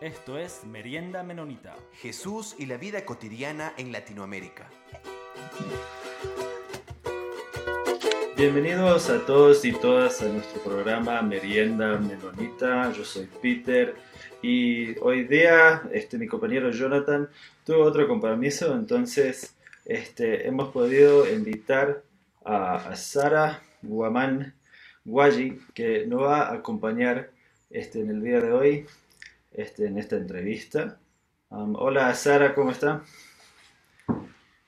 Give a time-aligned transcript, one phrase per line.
[0.00, 1.76] Esto es Merienda Menonita.
[1.92, 4.66] Jesús y la vida cotidiana en Latinoamérica.
[8.34, 12.90] Bienvenidos a todos y todas a nuestro programa Merienda Menonita.
[12.94, 13.94] Yo soy Peter
[14.40, 17.28] y hoy día este, mi compañero Jonathan
[17.66, 19.54] tuvo otro compromiso, entonces
[19.84, 22.02] este, hemos podido invitar
[22.42, 24.54] a, Sara Guamán
[25.04, 27.32] Guayi que nos va a acompañar
[27.68, 28.86] este, en el día de hoy
[29.50, 30.98] este, en esta entrevista.
[31.48, 33.02] Hola Sara, ¿cómo está?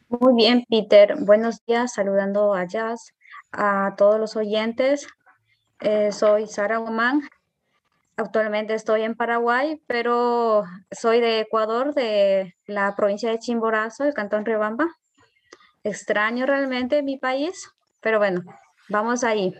[0.08, 1.14] Muy bien, Peter.
[1.20, 3.14] Buenos días, saludando a Jazz,
[3.52, 5.06] a todos los oyentes.
[5.80, 7.22] Eh, soy Sara Guamán.
[8.16, 14.44] Actualmente estoy en Paraguay, pero soy de Ecuador, de la provincia de Chimborazo, el cantón
[14.44, 14.86] Riobamba.
[15.82, 17.70] Extraño realmente mi país,
[18.00, 18.42] pero bueno,
[18.88, 19.54] vamos ahí.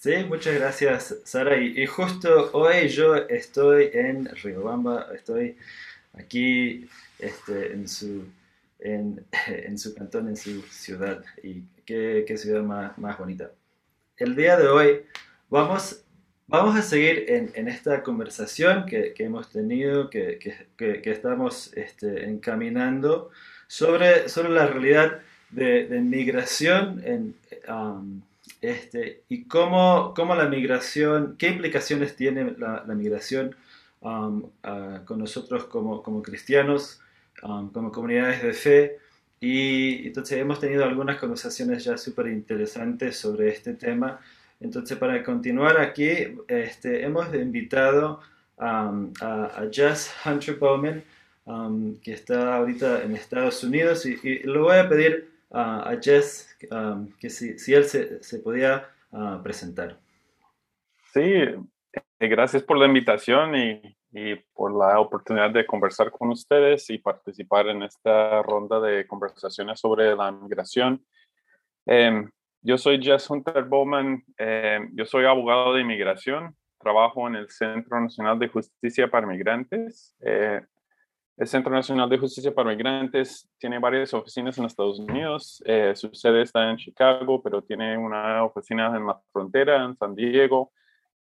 [0.00, 1.58] Sí, muchas gracias, Sara.
[1.58, 5.58] Y, justo hoy yo estoy en Riobamba, estoy
[6.14, 8.24] aquí este, en, su,
[8.78, 9.26] en,
[9.78, 11.22] su cantón, en su ciudad.
[11.42, 13.50] Y qué, ciudad más, más, bonita.
[14.16, 15.02] El día de hoy
[15.50, 16.02] vamos,
[16.46, 20.38] vamos a seguir en, esta conversación que, hemos tenido, que,
[20.78, 23.30] que estamos este, encaminando
[23.66, 25.20] sobre, sobre la realidad
[25.50, 27.34] de, de migración en...
[27.68, 28.22] Um,
[28.60, 33.56] este, y cómo, cómo, la migración, qué implicaciones tiene la, migración
[34.00, 34.50] um,
[35.04, 37.00] con nosotros como, como cristianos,
[37.42, 38.98] um, como comunidades de fe.
[39.40, 44.20] Y entonces hemos tenido algunas conversaciones ya súper interesantes sobre este tema.
[44.60, 46.10] Entonces, para continuar aquí,
[46.46, 48.20] este, hemos invitado
[48.58, 51.02] um, a, Jess Hunter Bowman,
[52.02, 57.28] que está ahorita en Estados Unidos, y, y voy a pedir a Jess um, que
[57.28, 59.98] si, si, él se, se podía uh, presentar.
[61.12, 61.58] Sí, eh,
[62.28, 67.68] gracias por la invitación y, y, por la oportunidad de conversar con ustedes y participar
[67.68, 71.04] en esta ronda de conversaciones sobre la migración.
[71.86, 72.24] Eh,
[72.62, 78.00] yo soy Jess Hunter Bowman, eh, yo soy abogado de inmigración, trabajo en el Centro
[78.00, 80.14] Nacional de Justicia para Migrantes.
[81.40, 85.62] Eh, el Centro Nacional de Justicia para Migrantes tiene varias oficinas en Estados Unidos.
[85.64, 90.14] Eh, su sede está en Chicago, pero tiene una oficina en la frontera, en San
[90.14, 90.70] Diego.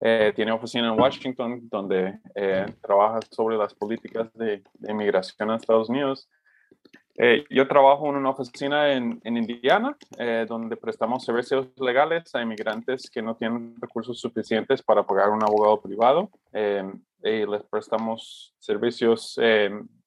[0.00, 5.56] Eh, tiene oficina en Washington, donde eh, trabaja sobre las políticas de, de inmigración en
[5.56, 6.28] Estados Unidos.
[7.50, 9.96] yo trabajo en una oficina en, en Indiana,
[10.46, 15.80] donde prestamos servicios legales a inmigrantes que no tienen recursos suficientes para pagar un abogado
[15.80, 16.30] privado.
[16.54, 19.36] y les prestamos servicios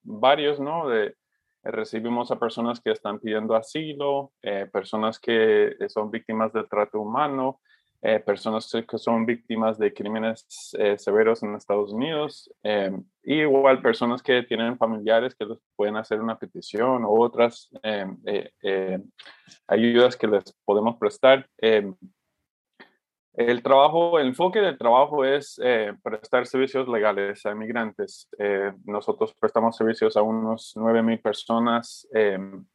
[0.04, 0.88] varios, ¿no?
[0.88, 1.16] De,
[1.64, 7.60] recibimos a personas que están pidiendo asilo, eh, personas que son víctimas del trato humano,
[8.02, 12.52] eh, personas que son víctimas de crímenes eh, severos en Estados Unidos,
[13.24, 17.70] y igual personas que tienen familiares que les pueden hacer una petición o otras
[19.68, 21.48] ayudas que les podemos prestar.
[23.34, 28.28] El trabajo, el enfoque del trabajo es eh, prestar servicios legales a inmigrantes.
[28.38, 32.66] Eh, nosotros prestamos servicios a unos 9.000 personas, em,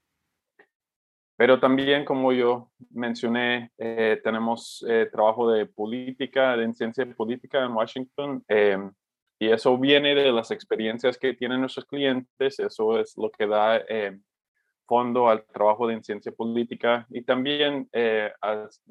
[1.37, 8.43] pero también, como yo mencioné, eh, tenemos trabajo de política, de ciencia política en Washington,
[8.49, 8.91] em,
[9.39, 13.77] y eso viene de las experiencias que tienen nuestros clientes, eso es lo que da
[13.89, 14.23] em,
[14.87, 18.33] fondo al trabajo de ciencia política y también eh,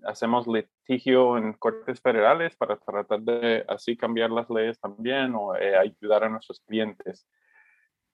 [0.03, 5.75] hacemos litigio en cortes federales para tratar de así cambiar las leyes también o eh,
[5.75, 7.28] ayudar a nuestros clientes.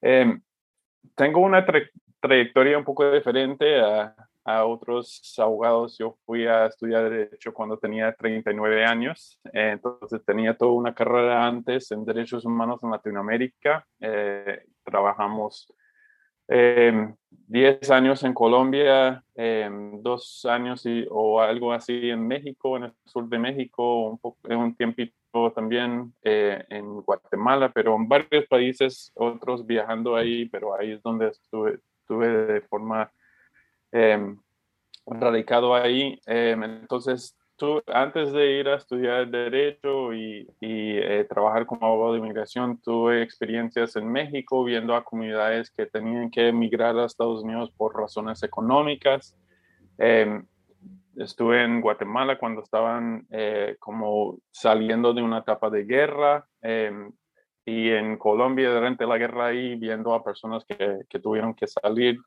[0.01, 0.41] Em,
[1.15, 1.65] tengo una
[2.19, 4.15] trayectoria un poco diferente a,
[4.45, 5.97] a, otros abogados.
[5.97, 11.45] Yo fui a estudiar Derecho cuando tenía 39 años, eh, entonces tenía toda una carrera
[11.45, 13.85] antes en Derechos Humanos en Latinoamérica.
[14.83, 15.71] trabajamos
[17.51, 22.93] 10 años en Colombia, em, dos años y, o algo así en México, en el
[23.05, 24.37] sur de México, un, poco,
[24.77, 31.03] tiempito también eh, en Guatemala, pero en varios países, otros viajando ahí, pero ahí es
[31.03, 33.11] donde estuve, estuve de forma
[33.91, 34.35] eh,
[35.05, 36.19] radicado ahí.
[36.25, 37.37] Em, entonces,
[37.87, 43.95] antes de ir a estudiar Derecho y, eh, trabajar como abogado de inmigración, tuve experiencias
[43.95, 49.35] en México viendo a comunidades que tenían que emigrar a Estados Unidos por razones económicas.
[49.97, 50.45] Em,
[51.15, 57.11] estuve en Guatemala cuando estaban eh, como saliendo de una etapa de guerra em,
[57.65, 62.17] y en Colombia durante la guerra ahí viendo a personas que, que tuvieron que salir,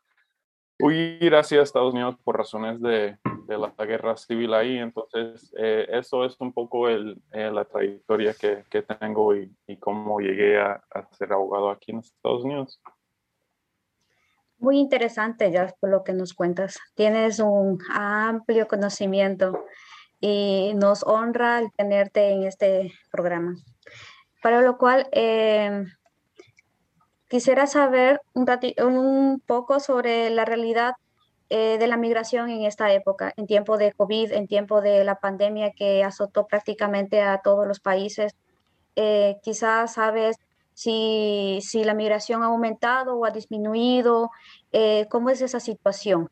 [0.79, 3.17] huir hacia Estados Unidos por razones de
[3.47, 4.79] de la guerra civil ahí.
[4.79, 9.77] Entonces, eh, eso es un poco el, eh, la trayectoria que, que tengo y, y,
[9.77, 12.81] cómo llegué a, a, ser abogado aquí en Estados Unidos.
[14.59, 16.79] Muy interesante, ya por lo que nos cuentas.
[16.95, 19.65] Tienes un amplio conocimiento
[20.21, 23.57] y nos honra el tenerte en este programa.
[24.43, 25.85] Para lo cual, eh,
[27.29, 28.47] quisiera saber un,
[28.79, 30.95] un poco sobre la realidad
[31.57, 35.21] eh, de la migración en esta época, en tiempo de COVID, en tiempo de la
[35.21, 38.35] pandemia que azotó prácticamente a todos los países.
[38.97, 40.37] Eh, quizás sabes
[40.73, 44.33] si, si, la migración ha aumentado o ha disminuido.
[44.73, 46.29] Eh, ¿Cómo es esa situación?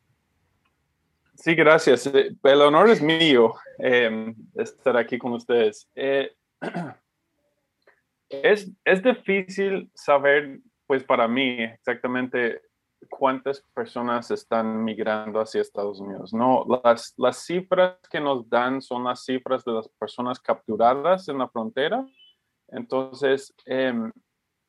[1.35, 2.05] Sí, gracias.
[2.05, 5.87] El honor es mío em, estar aquí con ustedes.
[8.27, 12.61] es, es difícil saber, pues para mí, exactamente
[13.17, 16.33] cuántas personas están migrando hacia Estados Unidos.
[16.33, 21.37] No, las, las cifras que nos dan son las cifras de las personas capturadas en
[21.37, 22.05] la frontera.
[22.69, 24.11] Entonces, em,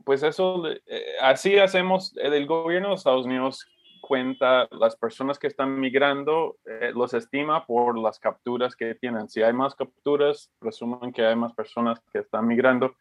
[0.05, 3.67] pues eso, eh, así hacemos, el gobierno de Estados Unidos
[4.01, 9.29] cuenta las personas que están migrando, eh, los estima por las capturas que tienen.
[9.31, 12.95] Si hay más capturas, presumen que hay más personas que están migrando.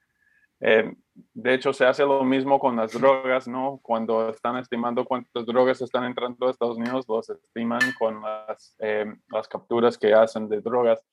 [0.65, 0.95] Eh,
[1.33, 3.81] de hecho, se hace lo mismo con las drogas, ¿no?
[3.83, 9.13] Cuando están estimando cuántas drogas están entrando a Estados Unidos, los estiman con las, eh,
[9.49, 11.05] capturas que hacen de drogas.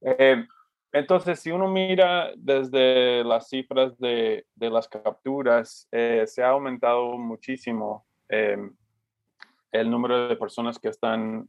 [0.00, 0.46] Eh,
[0.92, 8.06] entonces, si uno mira desde las cifras de, de las capturas, se ha aumentado muchísimo
[8.28, 11.48] el número de personas que están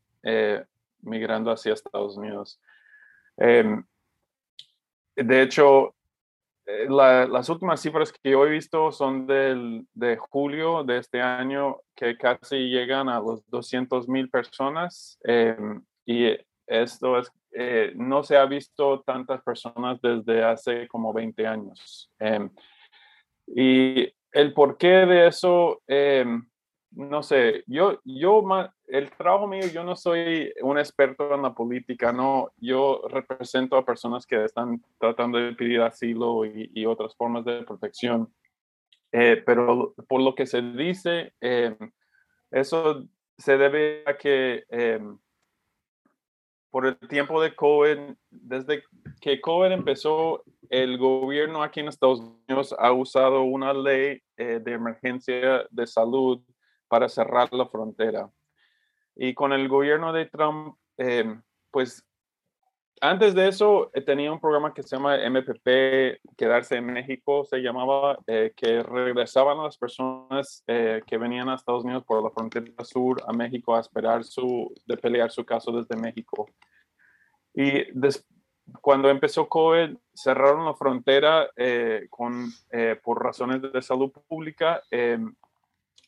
[1.02, 2.62] migrando hacia Estados Unidos.
[3.36, 3.84] de
[5.42, 5.96] hecho,
[6.66, 11.78] eh, las últimas cifras que yo he visto son del, de julio de este año,
[11.96, 15.18] que casi llegan a los 200 mil personas.
[15.24, 16.38] Em, y
[16.68, 22.10] esto es, eh, no se ha visto tantas personas desde hace como 20 años.
[22.20, 22.50] Em,
[23.48, 26.48] y el porqué de eso, em,
[26.92, 28.44] no sé, yo, yo,
[28.88, 33.86] el trabajo mío, yo no soy un experto en la política, no, yo represento a
[33.86, 38.32] personas que están tratando de pedir asilo y, otras formas de protección.
[39.14, 41.76] Eh, pero por lo que se dice, eh,
[42.50, 43.06] eso
[43.38, 45.00] se debe a que eh,
[46.70, 47.98] por el tiempo de COVID,
[48.30, 48.84] desde
[49.22, 55.68] que COVID empezó, el gobierno aquí en Estados Unidos ha usado una ley de emergencia
[55.70, 56.42] de salud
[56.92, 58.30] para cerrar la frontera.
[59.16, 61.24] Y con el gobierno de Trump, eh,
[61.72, 62.06] pues
[63.00, 67.60] antes de eso eh, tenía un programa que se llama MPP, Quedarse en México, se
[67.60, 72.84] llamaba, eh, que regresaban a las personas que venían a Estados Unidos por la frontera
[72.84, 76.50] sur a México a esperar su, de pelear su caso desde México.
[77.54, 77.86] Y
[78.82, 81.50] cuando empezó COVID, cerraron la frontera
[82.10, 82.52] con,
[83.02, 84.82] por razones de salud pública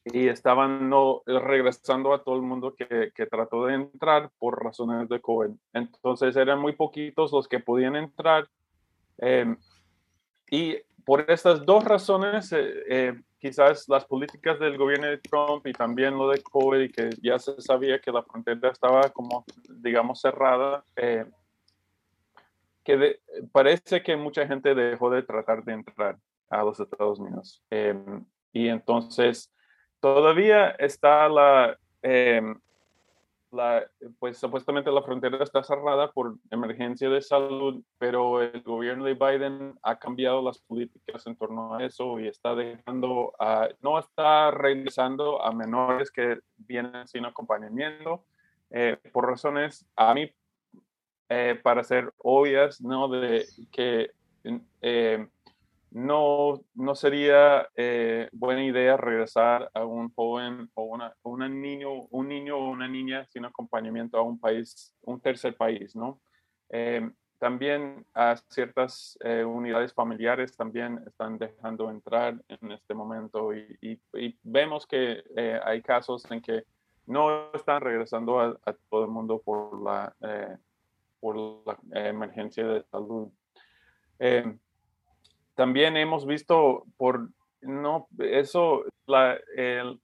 [0.05, 5.07] y estaban no, regresando a todo el mundo que, que, trató de entrar por razones
[5.07, 5.51] de COVID.
[5.71, 8.49] Entonces eran muy poquitos los que podían entrar.
[9.19, 9.55] Eh,
[10.49, 15.71] y por estas dos razones, eh, eh, quizás las políticas del gobierno de Trump y
[15.71, 20.19] también lo de COVID, y que ya se sabía que la frontera estaba como, digamos,
[20.19, 20.83] cerrada,
[22.83, 23.19] que
[23.53, 26.17] parece que mucha gente dejó de tratar de entrar
[26.49, 27.63] a los Estados Unidos.
[28.51, 29.53] y entonces
[30.03, 32.59] Todavía está la, em,
[33.51, 39.13] la, pues supuestamente la frontera está cerrada por emergencia de salud, pero el gobierno de
[39.13, 43.31] Biden ha cambiado las políticas en torno a eso y está dejando,
[43.79, 48.25] no está regresando a menores que vienen sin acompañamiento
[48.71, 50.29] eh, por razones, a mí,
[51.29, 53.07] eh, para ser obvias, ¿no?
[53.07, 54.11] De que
[54.81, 55.27] eh,
[55.93, 62.29] no, no sería eh, buena idea regresar a un joven o una, una, niño, un
[62.29, 66.19] niño o una niña sin acompañamiento a un país, un tercer país, ¿no?
[66.69, 67.07] Eh,
[67.37, 73.99] también a ciertas eh, unidades familiares también están dejando entrar en este momento y,
[74.41, 75.23] vemos que
[75.63, 76.63] hay casos en que
[77.05, 78.57] no están regresando a,
[78.89, 80.15] todo el mundo por la,
[81.19, 81.35] por
[81.67, 83.29] la emergencia de salud
[85.55, 87.29] también hemos visto por,
[87.61, 89.99] no, eso, la, el,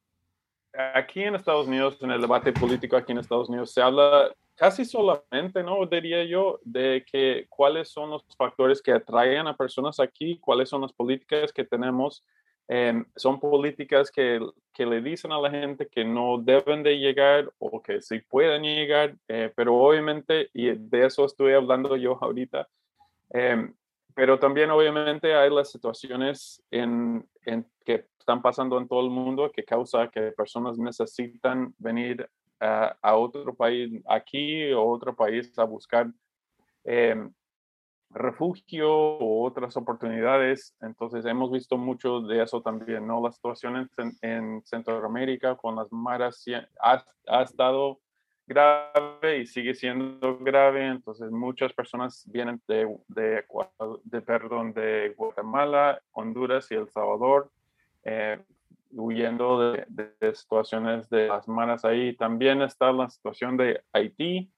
[0.96, 4.86] aquí en Estados Unidos, en el debate político aquí en Estados Unidos, se habla casi
[4.86, 5.86] solamente, ¿no?
[5.86, 10.82] Diría yo, de que cuáles son los factores que atraen a personas aquí, cuáles son
[10.82, 12.24] las políticas que tenemos
[12.72, 14.40] Em, son políticas que,
[14.72, 18.62] que, le dicen a la gente que no deben de llegar o que sí pueden
[18.62, 22.70] llegar, eh, pero obviamente, y de eso estoy hablando yo ahorita,
[23.32, 23.74] em,
[24.16, 29.52] pero también obviamente hay las situaciones en, en, que están pasando en todo el mundo
[29.52, 35.64] que causa que personas necesitan venir a, a otro país, aquí o otro país a
[35.64, 36.12] buscar
[36.84, 37.30] eh,
[38.12, 40.76] refugio o otras oportunidades.
[40.82, 43.22] Entonces hemos visto mucho de eso también, ¿no?
[43.22, 46.44] La situación en, en Centroamérica con las maras
[46.82, 48.00] ha, ha, estado
[48.50, 50.88] grave y sigue siendo grave.
[50.88, 53.46] Entonces muchas personas vienen de, de,
[54.04, 57.50] de perdón, de Guatemala, Honduras y El Salvador.
[58.04, 58.40] Eh,
[58.92, 62.16] huyendo de, de, situaciones de las maras ahí.
[62.16, 64.52] También está la situación de Haití,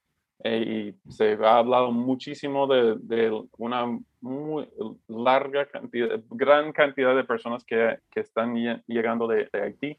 [0.43, 4.67] eh, y se ha hablado muchísimo de, una muy
[5.07, 8.55] larga cantidad, gran cantidad de personas que, que están
[8.87, 9.97] llegando de Haití.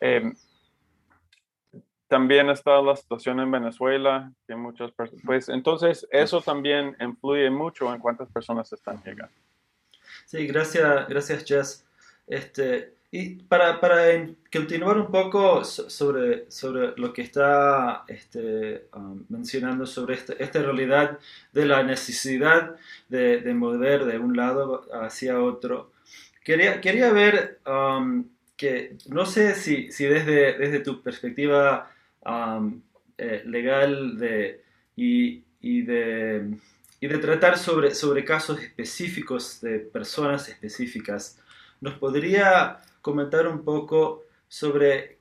[0.00, 0.32] Eh,
[2.08, 7.92] también está la situación en Venezuela, que muchas personas, pues entonces eso también influye mucho
[7.94, 9.34] en cuántas personas están llegando.
[10.24, 11.86] Sí, gracias, gracias Jess.
[12.26, 14.02] Este, y para, para
[14.52, 21.18] continuar un poco sobre, sobre lo que está este, um, mencionando sobre este, esta realidad
[21.52, 22.76] de la necesidad
[23.08, 25.92] de, de, mover de un lado hacia otro,
[26.44, 31.90] quería, quería ver um, que no sé si, si desde, desde tu perspectiva
[32.24, 34.62] eh, legal de,
[34.96, 36.56] y, y, de,
[37.00, 41.40] y de tratar sobre, sobre casos específicos de personas específicas,
[41.80, 45.18] nos podría comentar un poco sobre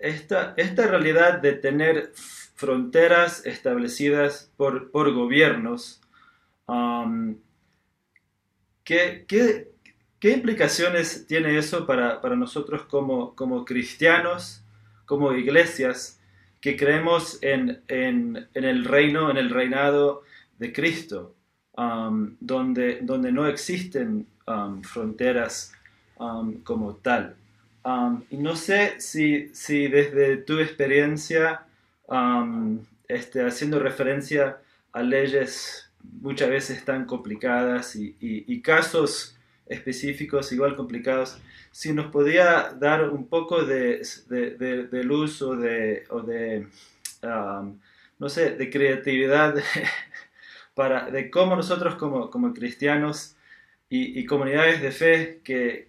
[0.00, 2.12] esta, esta realidad de tener
[2.60, 6.00] fronteras establecidas por, por gobiernos.
[8.84, 9.72] ¿qué, qué,
[10.20, 14.62] qué, implicaciones tiene eso para, para nosotros como, como, cristianos,
[15.06, 16.19] como iglesias,
[16.60, 20.22] que creemos en, en, el reino, en el reinado
[20.58, 21.34] de Cristo,
[21.76, 25.72] um, donde, donde no existen um, fronteras
[26.20, 27.34] Um, como tal.
[28.28, 31.62] Y no sé si, si, desde tu experiencia,
[33.08, 34.58] este, haciendo referencia
[34.92, 39.34] a leyes muchas veces tan complicadas y, casos
[39.70, 41.38] específicos igual complicados,
[41.70, 46.66] si nos podía dar un poco de, de, luz o de, o de
[48.18, 49.54] no sé, de creatividad
[50.74, 53.36] para, de cómo nosotros como, como cristianos
[53.88, 55.86] y, comunidades de fe que,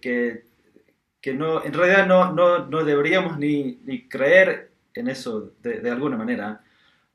[1.20, 6.16] que, no, en realidad no, no, no deberíamos ni, ni, creer en eso de, alguna
[6.16, 6.62] manera,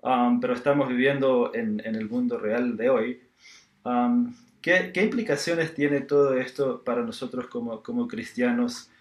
[0.01, 3.21] um, pero estamos viviendo en, en, el mundo real de hoy.
[3.83, 4.33] Um,
[4.67, 8.91] ¿qué, ¿qué, implicaciones tiene todo esto para nosotros como, como cristianos,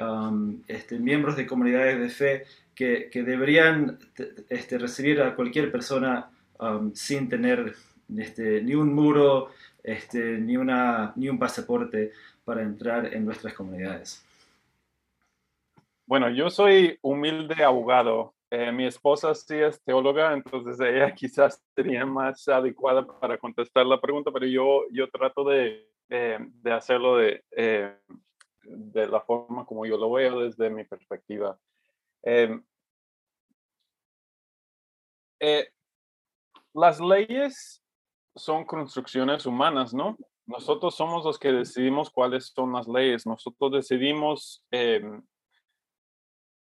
[0.00, 4.00] um, este, miembros de comunidades de fe que, deberían
[4.48, 6.28] este, recibir a cualquier persona
[6.94, 7.76] sin tener
[8.16, 9.50] este, ni un muro,
[9.84, 12.10] ni un pasaporte
[12.44, 14.24] para entrar en nuestras comunidades.
[16.04, 18.34] Bueno, yo soy humilde abogado.
[18.54, 23.98] Eh, mi esposa sí es teóloga, entonces ella quizás sería más adecuada para contestar la
[23.98, 27.96] pregunta, pero yo, yo trato de, de hacerlo de, eh,
[28.62, 31.58] de la forma como yo lo veo desde mi perspectiva.
[32.22, 32.60] Eh,
[36.74, 37.82] las leyes
[38.36, 40.18] son construcciones humanas, ¿no?
[40.44, 43.26] Nosotros somos los que decidimos cuáles son las leyes.
[43.26, 44.62] Nosotros decidimos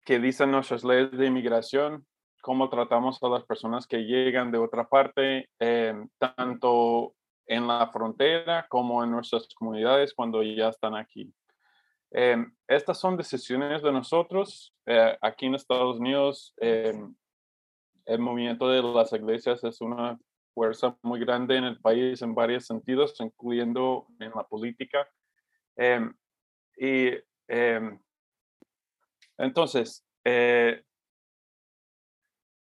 [0.06, 2.06] qué dicen nuestras leyes de inmigración,
[2.42, 7.16] cómo tratamos a las personas que llegan de otra parte, eh, tanto
[7.48, 11.34] en la frontera como en nuestras comunidades cuando ya están aquí.
[12.12, 14.74] Eh, estas son decisiones de nosotros.
[14.86, 20.20] Eh, aquí en Estados Unidos, el movimiento de las iglesias es una
[20.54, 25.08] fuerza muy grande en el país en varios sentidos, incluyendo en la política.
[25.76, 26.14] Em,
[26.78, 27.10] y
[27.48, 28.00] em,
[29.38, 30.84] entonces, eh,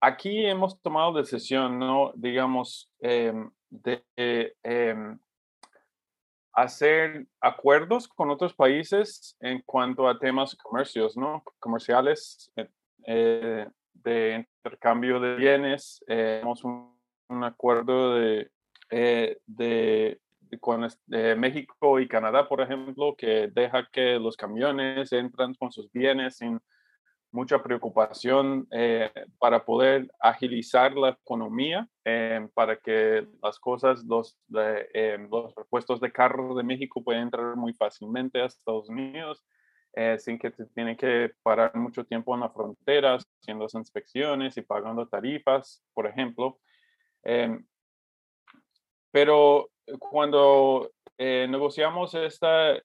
[0.02, 2.12] aquí hemos tomado decisión, ¿no?
[2.16, 4.04] Digamos, em, de
[6.54, 11.44] hacer acuerdos con otros países en cuanto a temas comercios, ¿no?
[11.60, 12.70] Comerciales, eh,
[13.06, 16.04] eh, de intercambio de bienes.
[16.08, 16.98] hemos un
[17.30, 18.52] un acuerdo de,
[18.90, 20.22] de,
[20.60, 26.38] con México y Canadá, por ejemplo, que deja que los camiones entran con sus bienes
[26.38, 26.60] sin
[27.32, 35.56] mucha preocupación eh, para poder agilizar la economía, eh, para que las cosas, los, los
[35.56, 39.44] repuestos de carros de México puedan entrar muy fácilmente a Estados Unidos.
[39.94, 44.56] eh, sin que se tiene que parar mucho tiempo en la frontera, haciendo las inspecciones
[44.56, 46.60] y pagando tarifas, por ejemplo.
[47.24, 47.66] Em,
[49.12, 52.78] pero cuando eh, negociamos esta,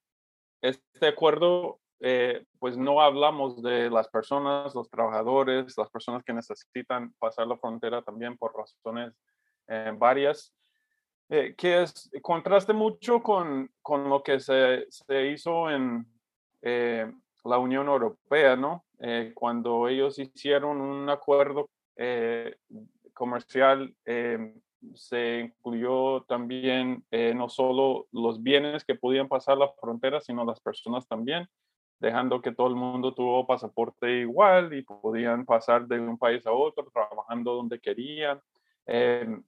[0.60, 7.12] este acuerdo, eh, pues no hablamos de las personas, los trabajadores, las personas que necesitan
[7.18, 9.14] pasar la frontera también por razones
[9.68, 10.52] eh, varias,
[11.28, 16.06] que es, contraste mucho con, con lo que se, se hizo en
[16.60, 18.84] la Unión Europea, ¿no?
[19.32, 21.70] cuando ellos hicieron un acuerdo
[23.14, 23.94] comercial
[24.94, 31.06] se incluyó también no solo los bienes que podían pasar la frontera, sino las personas
[31.06, 31.48] también
[32.02, 36.52] dejando que todo el mundo tuvo pasaporte igual y podían pasar de un país a
[36.52, 38.40] otro, trabajando donde querían.
[38.86, 39.40] Eh,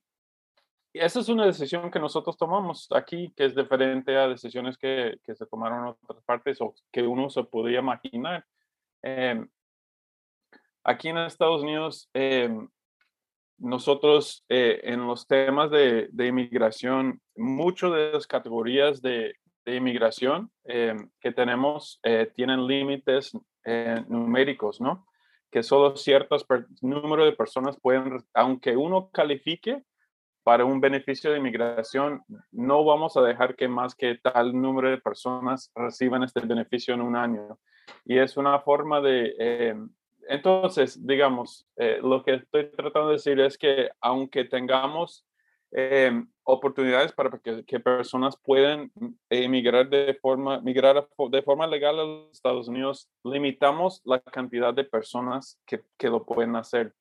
[0.92, 5.34] esa es una decisión que nosotros tomamos aquí, que es diferente a decisiones que, que
[5.34, 8.46] se tomaron en otras partes o que uno se podía imaginar.
[9.02, 9.44] Eh,
[10.84, 12.08] aquí en Estados Unidos,
[13.58, 19.34] eh, nosotros en los temas de, de inmigración, muchas de las categorías de,
[19.64, 23.32] de inmigración eh, que tenemos eh, tienen límites
[23.64, 25.06] eh, numéricos, ¿no?
[25.50, 26.46] Que solo ciertos
[26.82, 29.82] número de personas pueden, aunque uno califique
[30.42, 34.98] para un beneficio de inmigración, no vamos a dejar que más que tal número de
[34.98, 37.58] personas reciban este beneficio en un año.
[38.04, 39.74] Y es una forma de...
[40.28, 45.26] entonces, digamos, lo que estoy tratando de decir es que aunque tengamos
[45.76, 48.92] Em, oportunidades para que, personas puedan
[49.28, 54.84] emigrar de forma, migrar de forma legal a los Estados Unidos, limitamos la cantidad de
[54.84, 56.94] personas que, que lo pueden hacer.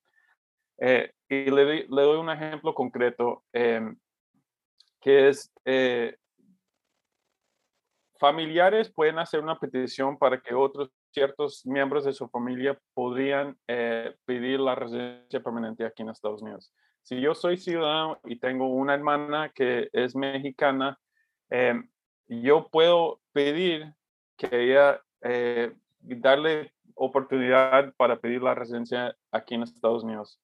[0.80, 3.96] Eh, y le, le, doy un ejemplo concreto, em,
[5.00, 6.18] que es, eh,
[8.18, 14.16] familiares pueden hacer una petición para que otros ciertos miembros de su familia podrían eh,
[14.26, 18.94] pedir la residencia permanente aquí en Estados Unidos si yo soy ciudadano y tengo una
[18.94, 20.98] hermana que es mexicana,
[21.50, 21.90] em,
[22.28, 23.94] yo puedo pedir
[24.38, 30.40] que ella eh, darle oportunidad para pedir la residencia aquí en Estados Unidos.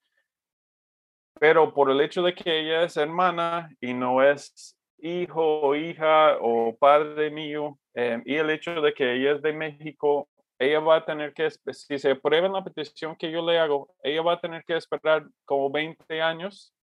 [1.40, 6.38] Pero por el hecho de que ella es hermana y no es hijo o hija
[6.42, 10.28] o padre mío, em, y el hecho de que ella es de México,
[10.60, 14.22] ella va a tener que, si se aprueba la petición que yo le hago, ella
[14.22, 16.74] va a tener que esperar como 20 años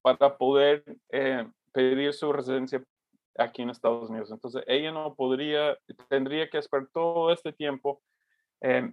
[0.00, 2.82] para poder eh, pedir su residencia
[3.36, 4.30] aquí en Estados Unidos.
[4.30, 5.76] Entonces, ella no podría,
[6.08, 8.00] tendría que esperar todo este tiempo.
[8.60, 8.92] Eh,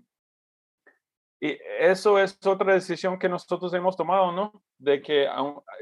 [1.39, 4.63] y eso es otra decisión que nosotros hemos tomado, ¿no?
[4.80, 5.28] De que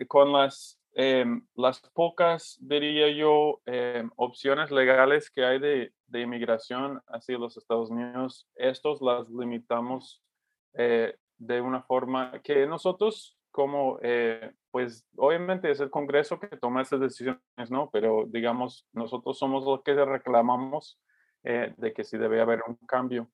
[0.08, 7.02] con las Em, las pocas, diría yo, em, opciones legales que hay de, de, inmigración
[7.08, 10.22] hacia los Estados Unidos, estos las limitamos
[10.74, 16.82] eh, de una forma que nosotros como, eh, pues obviamente es el Congreso que toma
[16.82, 17.90] esas decisiones, ¿no?
[17.92, 21.00] Pero digamos, nosotros somos los que reclamamos
[21.44, 23.30] eh, de que sí debe haber un cambio.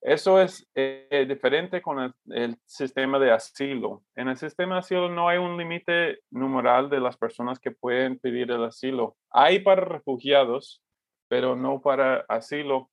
[0.00, 4.04] Eso es eh, diferente con el, sistema de asilo.
[4.14, 8.18] En el sistema de asilo no hay un límite numeral de las personas que pueden
[8.18, 9.16] pedir el asilo.
[9.30, 10.82] Hay para refugiados,
[11.28, 12.90] pero no para asilo.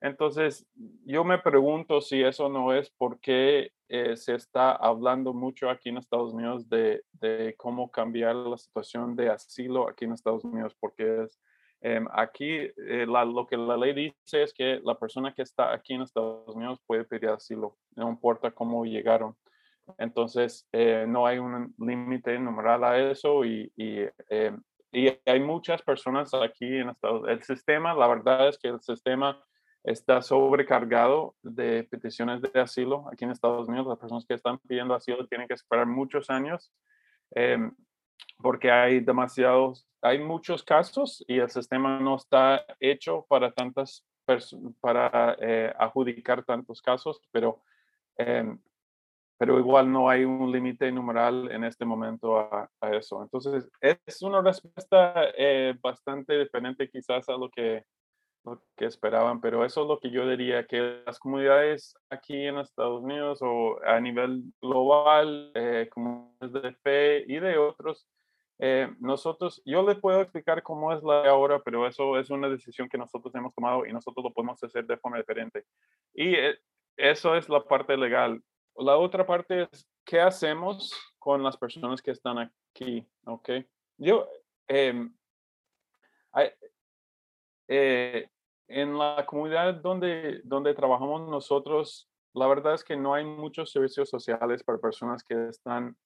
[0.00, 0.66] Entonces,
[1.04, 5.98] yo me pregunto si eso no es porque eh, se está hablando mucho aquí en
[5.98, 11.24] Estados Unidos de, de, cómo cambiar la situación de asilo aquí en Estados Unidos, porque
[11.24, 11.38] es
[11.80, 15.94] Em, aquí eh, lo que la ley dice es que la persona que está aquí
[15.94, 19.36] en Estados Unidos puede pedir asilo, no importa cómo llegaron.
[19.98, 24.60] Entonces, eh, no hay un límite numeral a eso y, em,
[24.90, 27.38] y, hay muchas personas aquí en Estados Unidos.
[27.38, 29.40] El sistema, la verdad es que el sistema
[29.84, 33.86] está sobrecargado de peticiones de asilo aquí en Estados Unidos.
[33.86, 36.72] Las personas que están pidiendo asilo tienen que esperar muchos años.
[38.38, 44.04] Porque hay demasiados, hay muchos casos y el sistema no está hecho para tantas
[44.80, 47.62] para eh, adjudicar tantos casos, pero,
[48.16, 48.58] em,
[49.38, 53.22] pero igual no hay un límite numeral en este momento a, eso.
[53.22, 57.84] Entonces, es una respuesta eh, bastante diferente quizás a lo que,
[58.46, 62.58] lo que esperaban, pero eso es lo que yo diría, que las comunidades aquí en
[62.58, 68.06] Estados Unidos o a nivel global, eh, comunidades de fe y de otros,
[68.58, 72.88] eh, nosotros, yo les puedo explicar cómo es la ahora, pero eso es una decisión
[72.88, 75.64] que nosotros hemos tomado y nosotros lo podemos hacer de forma diferente.
[76.14, 76.58] Y eh,
[76.96, 78.42] eso es la parte legal.
[78.76, 83.06] La otra parte es, ¿qué hacemos con las personas que están aquí?
[83.24, 83.50] ¿Ok?
[83.98, 84.26] Yo,
[84.68, 85.14] em,
[87.68, 88.28] eh,
[88.68, 94.10] en la comunidad donde, donde trabajamos nosotros, la verdad es que no hay muchos servicios
[94.10, 95.96] sociales para personas que están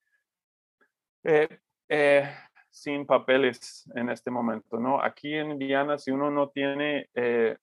[1.24, 2.30] eh, eh,
[2.70, 5.02] sin papeles en este momento, ¿no?
[5.02, 7.56] Aquí en Indiana, si uno no tiene eh,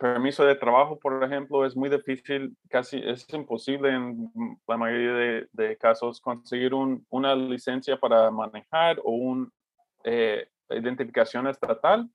[0.00, 4.30] permiso de trabajo, por ejemplo, es muy difícil, casi es imposible en
[4.66, 9.50] la mayoría de, casos conseguir un, una licencia para manejar o una
[10.70, 12.08] identificación estatal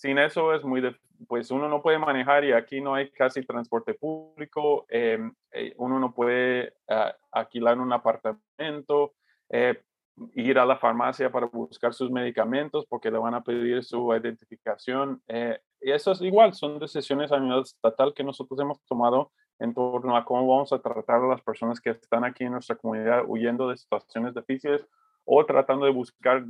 [0.00, 0.80] sin eso es muy,
[1.28, 5.98] pues uno no puede manejar y aquí no hay casi transporte público, em, eh, uno
[5.98, 9.12] no puede uh, alquilar un apartamento,
[9.50, 9.78] eh,
[10.32, 15.22] ir a la farmacia para buscar sus medicamentos porque le van a pedir su identificación.
[15.28, 19.74] Eh, y eso es igual, son decisiones a nivel estatal que nosotros hemos tomado en
[19.74, 23.24] torno a cómo vamos a tratar a las personas que están aquí en nuestra comunidad
[23.26, 24.82] huyendo de situaciones difíciles
[25.26, 26.46] o tratando de buscar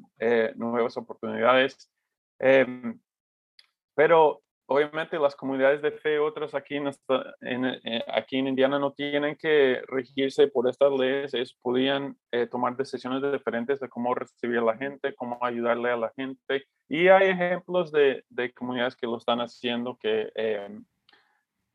[0.54, 1.90] nuevas oportunidades.
[2.38, 3.00] Em,
[4.00, 9.36] pero obviamente las comunidades de fe, otras aquí en, eh, aquí en Indiana no tienen
[9.36, 14.64] que regirse por estas leyes, ellos podían eh, tomar decisiones diferentes de cómo recibir a
[14.64, 16.64] la gente, cómo ayudarle a la gente.
[16.88, 20.82] Y hay ejemplos de, de comunidades que lo están haciendo que, em,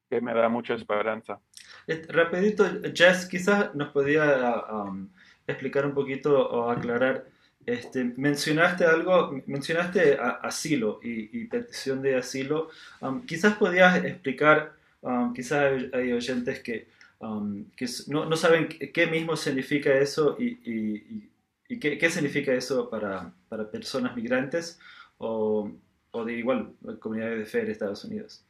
[0.10, 1.40] que me da mucha esperanza.
[1.86, 5.12] Eh, rapidito, Jess, quizás nos podía um,
[5.46, 7.26] explicar un poquito o aclarar
[7.66, 12.70] este, mencionaste algo, mencionaste asilo y, petición de asilo.
[13.02, 16.88] Um, quizás podías explicar, um, quizás hay, oyentes que,
[17.20, 21.30] um, que no, no, saben qué mismo significa eso y,
[21.68, 24.80] y, qué, qué, significa eso para, para personas migrantes
[25.18, 25.72] o,
[26.12, 28.46] o, de igual comunidades de fe de Estados Unidos.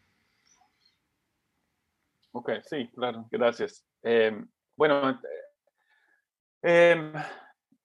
[2.34, 3.86] Ok, sí, claro, gracias.
[4.04, 4.44] Eh,
[4.76, 5.22] bueno,
[6.62, 7.14] eh,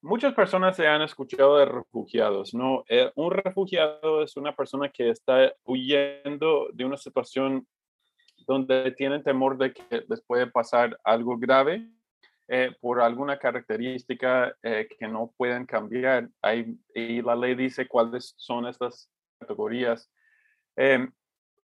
[0.03, 2.85] Muchas personas se han escuchado de refugiados, ¿no?
[2.89, 7.67] Eh, un refugiado es una persona que está huyendo de una situación
[8.47, 11.87] donde tienen temor de que les puede pasar algo grave
[12.49, 16.31] eh, por alguna característica eh, que no pueden cambiar.
[16.95, 20.11] y la ley dice cuáles son estas categorías.
[20.77, 21.13] Em,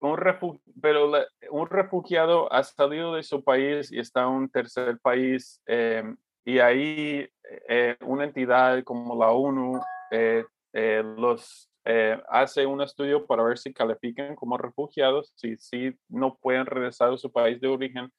[0.01, 1.13] un pero
[1.51, 6.59] un refugiado ha salido de su país y está en un tercer país em, y
[6.59, 7.27] ahí
[7.69, 9.81] eh, una entidad como la ONU
[10.11, 11.71] eh, eh, los
[12.31, 17.19] hace un estudio para ver si califican como refugiados, si, si no pueden regresar a
[17.19, 18.11] su país de origen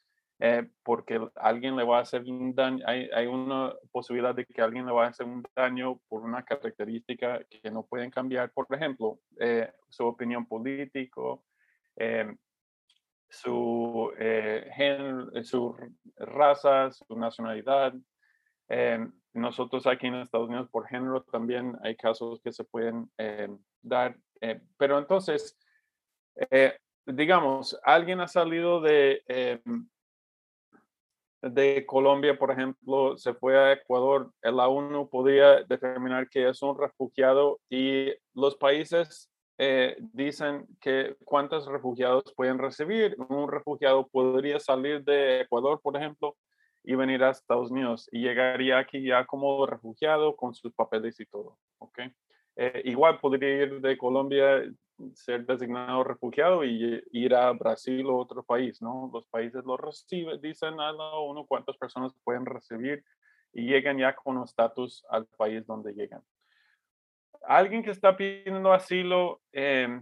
[0.84, 4.86] porque alguien le va a hacer un daño, hay, hay, una posibilidad de que alguien
[4.86, 9.18] le va a hacer un daño por una característica que no pueden cambiar, por ejemplo,
[9.90, 11.44] su opinión político,
[13.28, 14.14] su,
[15.42, 15.76] su
[16.18, 17.96] raza, su nacionalidad,
[18.69, 23.58] Em, nosotros aquí en Estados Unidos, por género, también hay casos que se pueden em,
[23.82, 24.17] dar.
[24.41, 25.58] Eh, pero entonces,
[26.51, 29.23] eh, digamos, alguien ha salido de,
[31.41, 36.78] de Colombia, por ejemplo, se fue a Ecuador, la ONU podría determinar que es un
[36.78, 43.15] refugiado y los países eh, dicen que cuántos refugiados pueden recibir.
[43.30, 46.36] Un refugiado podría salir de Ecuador, por ejemplo,
[46.86, 51.26] y venir a Estados Unidos y llegaría aquí ya como refugiado con sus papeles y
[51.26, 51.58] todo.
[51.80, 52.13] ¿okay?
[52.56, 54.63] Eh, igual podría ir de Colombia,
[55.13, 59.10] ser designado refugiado y ir a Brasil o otro país, ¿no?
[59.13, 63.04] Los países lo reciben, dicen a la ONU cuántas personas pueden recibir
[63.52, 66.21] y llegan ya con estatus al país donde llegan.
[67.48, 70.02] Alguien que está pidiendo asilo, eh,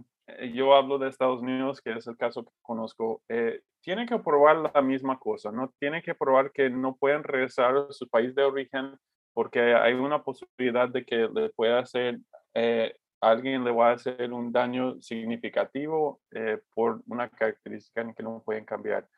[0.52, 4.56] yo hablo de Estados Unidos, que es el caso que conozco, eh, tienen que probar
[4.74, 5.72] la misma cosa, ¿no?
[5.78, 8.96] Tienen que probar que no pueden regresar a su país de origen
[9.34, 12.18] porque hay una posibilidad de que le pueda hacer,
[12.54, 18.42] eh, alguien le va a hacer un daño significativo eh, por una característica que no
[18.44, 19.08] pueden cambiar.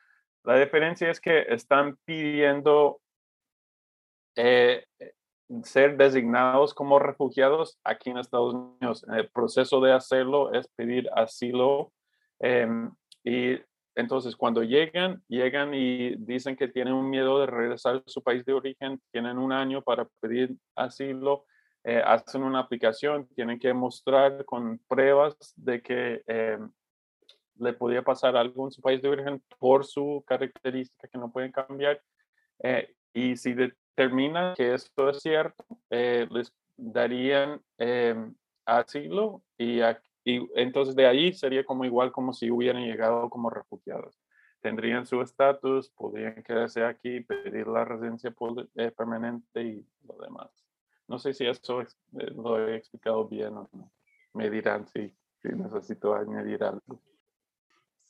[0.42, 3.01] La diferencia es que están pidiendo
[5.62, 9.04] ser designados como refugiados aquí en Estados Unidos.
[9.09, 11.92] El proceso de hacerlo es pedir asilo
[12.40, 12.90] em,
[13.24, 13.59] y
[13.94, 18.44] entonces cuando llegan, llegan y dicen que tienen un miedo de regresar a su país
[18.44, 21.44] de origen, tienen un año para pedir asilo,
[21.85, 26.70] eh, hacen una aplicación, tienen que mostrar con pruebas de que em,
[27.59, 31.52] le podía pasar algo en su país de origen por su característica que no pueden
[31.52, 32.02] cambiar.
[32.62, 33.54] Eh, y si
[33.96, 38.35] determina que esto es cierto, eh, les darían em,
[38.66, 39.80] asilo y,
[40.24, 44.18] y, entonces de ahí sería como igual como si hubieran llegado como refugiados.
[44.61, 48.35] Tendrían su estatus, podrían quedarse aquí, pedir la residencia
[48.74, 50.50] eh, permanente y lo demás.
[51.09, 51.87] No sé si eso eh,
[52.35, 53.92] lo he explicado bien o no.
[54.35, 57.00] Me dirán si si necesito añadir algo.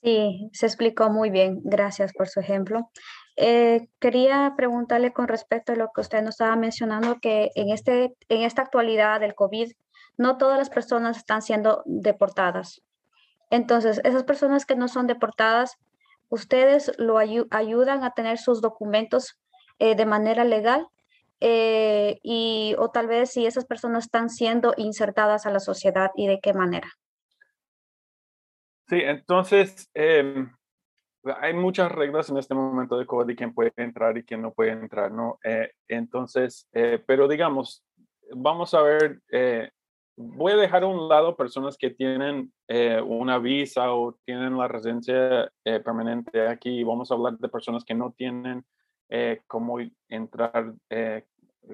[0.03, 1.61] Sí, se explicó muy bien.
[1.65, 2.91] Gracias por su ejemplo.
[3.37, 8.17] Eh, quería preguntarle con respecto a lo que usted nos estaba mencionando, que en, este,
[8.29, 9.73] en esta actualidad del COVID,
[10.17, 12.83] no todas las personas están siendo deportadas.
[13.51, 15.77] Entonces, esas personas que no son deportadas,
[16.29, 19.39] ¿ustedes lo ayudan a tener sus documentos
[19.79, 20.89] eh, de manera legal?
[21.41, 26.27] Eh, y, o tal vez si esas personas están siendo insertadas a la sociedad y
[26.27, 26.89] de qué manera.
[28.89, 30.51] Sí, entonces em,
[31.41, 34.53] hay muchas reglas en este momento de COVID y quién puede entrar y quién no
[34.53, 35.39] puede entrar, ¿no?
[35.45, 37.85] Eh, entonces, eh, pero digamos,
[38.33, 39.71] vamos a ver, eh,
[40.17, 42.53] voy a dejar a un lado personas que tienen
[43.07, 48.13] una visa o tienen la residencia permanente aquí vamos a hablar de personas que no
[48.13, 48.65] tienen
[49.47, 50.73] cómo entrar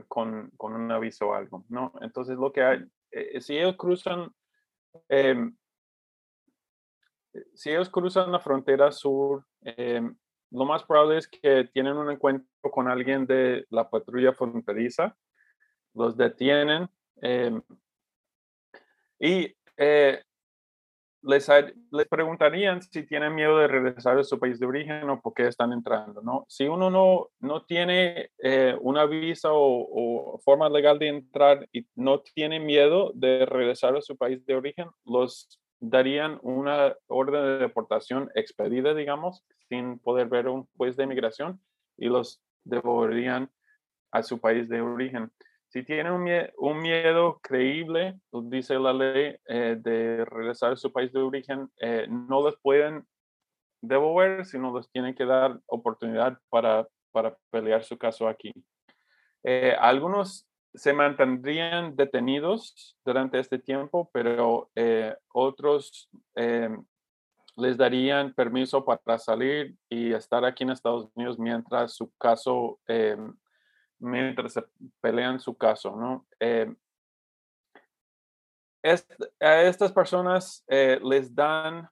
[0.08, 1.92] con, con una visa o algo, ¿no?
[2.00, 2.84] Entonces, lo que hay,
[3.40, 4.32] si ellos cruzan
[5.08, 5.54] em,
[7.54, 10.14] si ellos cruzan la frontera sur, em,
[10.50, 15.16] lo más probable es que tienen un encuentro con alguien de la patrulla fronteriza,
[15.94, 16.88] los detienen
[17.22, 17.62] em,
[19.18, 20.22] y eh,
[21.22, 21.48] les,
[21.90, 25.46] les, preguntarían si tienen miedo de regresar a su país de origen o por qué
[25.46, 26.20] están entrando.
[26.20, 26.44] ¿no?
[26.48, 31.86] Si uno no, no tiene eh, una visa o, o, forma legal de entrar y
[31.94, 37.58] no tiene miedo de regresar a su país de origen, los darían una orden de
[37.58, 41.60] deportación expedida, digamos, sin poder ver un juez de inmigración
[41.98, 43.50] y los devolverían
[44.12, 45.32] a su país de origen.
[45.70, 51.12] Si tienen un, miedo, creíble, pues, dice la ley, eh, de regresar a su país
[51.12, 53.04] de origen, eh, no les pueden
[53.80, 58.52] devolver, sino les tienen que dar oportunidad para, para pelear su caso aquí.
[59.42, 66.70] Eh, algunos se mantendrían detenidos durante este tiempo, pero eh, otros eh,
[67.56, 73.18] les darían permiso para salir y estar aquí en Estados Unidos mientras su caso, eh,
[73.98, 74.64] mientras se
[75.00, 76.26] pelean su caso, ¿no?
[79.40, 81.88] a estas personas les dan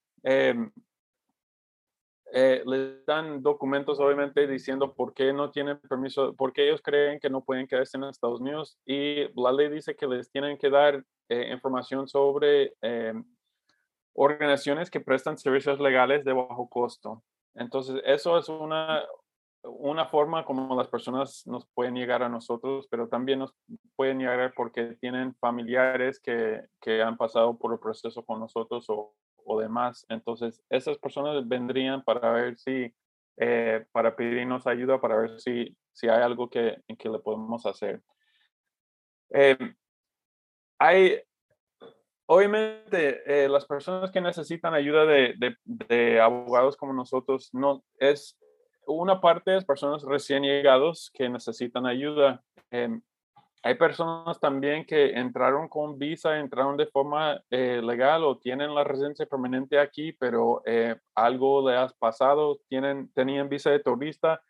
[2.33, 7.19] eh, les dan documentos obviamente diciendo por qué no tienen permiso, por qué ellos creen
[7.19, 10.71] que no pueden quedarse en Estados Unidos y la ley dice que les tienen que
[10.71, 13.15] dar eh, información sobre eh,
[14.15, 17.23] organizaciones que prestan servicios legales de bajo costo.
[17.55, 19.03] Entonces, eso es una,
[19.65, 23.55] una forma como las personas nos pueden llegar a nosotros, pero también nos
[23.97, 29.15] pueden llegar porque tienen familiares que, que han pasado por el proceso con nosotros o
[29.45, 30.07] o demás.
[30.09, 32.93] Entonces, esas personas vendrían para ver si,
[33.37, 37.65] eh, para pedirnos ayuda, para ver si, si hay algo que, en que le podemos
[37.67, 38.03] hacer.
[39.31, 39.57] Eh,
[40.79, 41.21] hay,
[42.27, 48.39] obviamente, eh, las personas que necesitan ayuda de, de, de, abogados como nosotros, no es
[48.87, 52.43] una parte de personas recién llegados que necesitan ayuda.
[53.63, 58.85] Hay personas también que entraron con visa, entraron de forma eh, legal o tienen la
[58.85, 64.41] residencia permanente aquí, pero eh, algo le ha pasado, tienen, tenían visa de turista,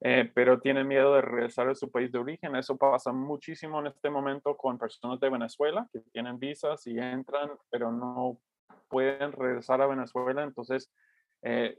[0.00, 2.56] eh, pero tienen miedo de regresar a su país de origen.
[2.56, 7.50] Eso pasa muchísimo en este momento con personas de Venezuela que tienen visas y entran,
[7.68, 8.38] pero no
[8.88, 10.42] pueden regresar a Venezuela.
[10.42, 10.90] Entonces,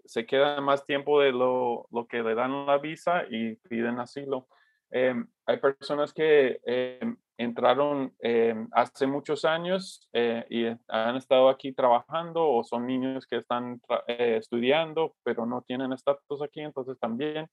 [0.06, 4.48] se queda más tiempo de lo, lo que le dan la visa y piden asilo.
[4.98, 11.74] Em, hay personas que em, entraron em, hace muchos años eh, y han estado aquí
[11.74, 17.50] trabajando o son niños que están eh, estudiando pero no tienen estatus aquí, entonces también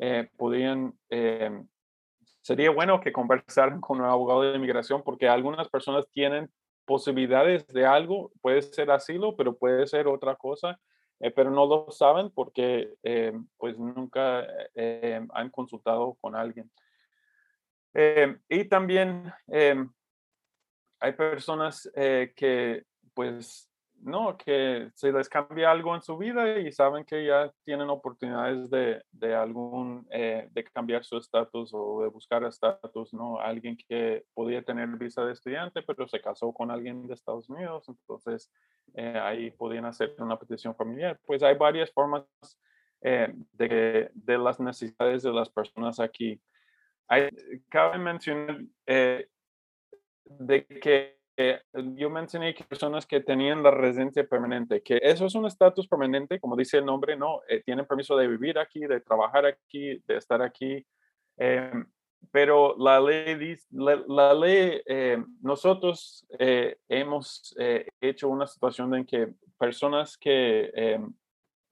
[0.00, 0.92] eh, podrían,
[2.40, 6.50] sería bueno que conversaran con un abogado de inmigración porque algunas personas tienen
[6.86, 10.80] posibilidades de algo, puede ser asilo, pero puede ser otra cosa.
[11.34, 12.94] Pero no lo saben porque
[13.58, 14.46] pues nunca
[15.34, 16.70] han consultado con alguien.
[17.94, 19.84] Eh, y también eh,
[21.00, 23.69] hay personas eh, que, pues,
[24.00, 28.70] no, que se les cambia algo en su vida y saben que ya tienen oportunidades
[28.70, 33.40] de, de algún, de cambiar su estatus o de buscar estatus, ¿no?
[33.40, 37.88] Alguien que podía tener visa de estudiante, pero se casó con alguien de Estados Unidos,
[37.88, 38.50] entonces
[38.94, 41.18] ahí podían hacer una petición familiar.
[41.26, 42.24] Pues hay varias formas
[43.00, 46.40] de, de las necesidades de las personas aquí
[47.68, 49.28] cabe mencionar eh,
[50.24, 51.62] de que eh,
[51.96, 56.38] yo mencioné que personas que tenían la residencia permanente, que eso es un estatus permanente,
[56.38, 57.40] como dice el nombre, ¿no?
[57.48, 60.86] Eh, tienen permiso de vivir aquí, de trabajar aquí, de estar aquí.
[61.38, 61.86] Em,
[62.30, 67.54] pero la ley, la, ley eh, nosotros eh, hemos
[68.02, 71.00] hecho una situación en que personas que,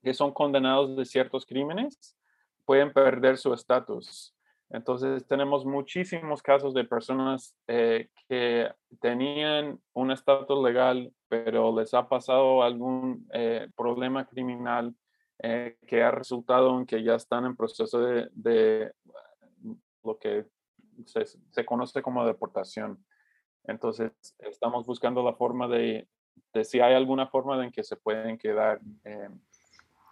[0.02, 2.16] que son condenados de ciertos crímenes
[2.64, 4.35] pueden perder su estatus.
[4.70, 12.62] Entonces tenemos muchísimos casos de personas que tenían un estatus legal, pero les ha pasado
[12.62, 13.26] algún
[13.74, 14.94] problema criminal
[15.38, 18.92] que ha resultado en que ya están en proceso de
[20.04, 20.44] lo que
[21.07, 23.04] se, conoce como deportación.
[23.64, 26.09] Entonces, estamos buscando la forma de,
[26.52, 28.81] de si hay alguna forma en que se pueden quedar.
[29.04, 29.28] Eh,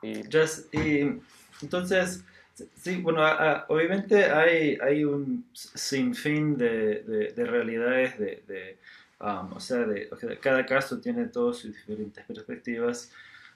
[0.02, 0.20] y
[1.62, 2.24] entonces,
[2.76, 3.22] sí, bueno,
[3.68, 8.78] obviamente hay, hay un sinfín de, de, de realidades, de,
[9.20, 9.86] um, o sea,
[10.40, 13.12] cada caso tiene todas sus diferentes perspectivas.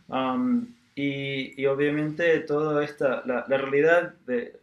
[0.08, 4.14] Um, y, obviamente toda esta, la, la realidad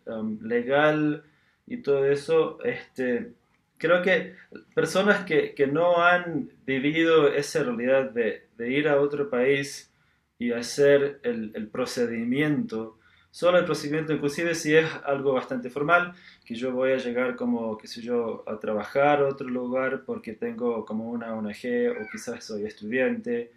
[0.05, 1.23] um, legal
[1.65, 3.31] y todo eso, este,
[3.77, 4.35] creo que
[4.73, 9.91] personas que, que no han vivido esa realidad de, de, ir a otro país
[10.39, 12.96] y hacer el, el, procedimiento,
[13.37, 17.77] solo el procedimiento, inclusive si es algo bastante formal, que yo voy a llegar como,
[17.77, 22.43] qué sé yo, a trabajar a otro lugar porque tengo como una ONG o quizás
[22.43, 23.51] soy estudiante.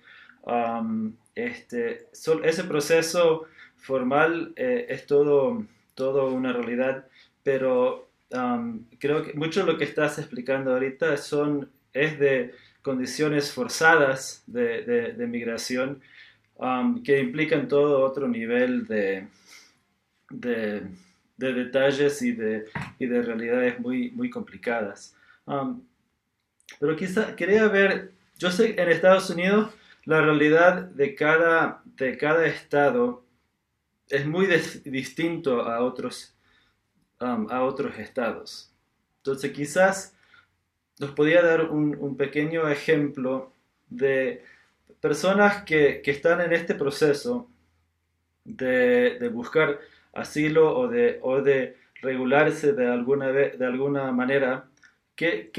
[1.35, 3.47] este, ese proceso
[3.79, 5.65] formal eh, es todo,
[5.95, 7.07] todo una realidad
[7.43, 13.51] pero um, creo que mucho de lo que estás explicando ahorita son, es de condiciones
[13.51, 14.83] forzadas de,
[15.17, 16.03] de, migración
[16.57, 19.27] um, que implican todo otro nivel de,
[20.31, 20.83] de,
[21.37, 22.67] de detalles y de,
[22.99, 25.15] y de realidades muy, muy complicadas.
[25.45, 25.83] Um,
[26.79, 29.73] pero quizá quería ver, yo sé en Estados Unidos
[30.05, 33.25] la realidad de cada, de cada estado
[34.09, 34.47] es muy
[34.85, 36.35] distinto a otros
[37.21, 38.73] a otros estados.
[39.19, 40.17] Entonces quizás
[40.99, 43.53] nos podría dar un, pequeño ejemplo
[43.89, 44.45] de
[45.01, 47.49] personas que, están en este proceso
[48.45, 49.81] de, buscar
[50.13, 54.65] asilo o de, o de regularse de alguna, de alguna manera,
[55.15, 55.51] ¿qué,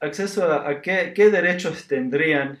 [0.00, 2.58] acceso a, qué, derechos tendrían?